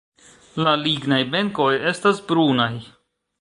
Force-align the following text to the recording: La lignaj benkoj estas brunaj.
La 0.67 0.71
lignaj 0.83 1.19
benkoj 1.35 1.69
estas 1.93 2.23
brunaj. 2.33 2.71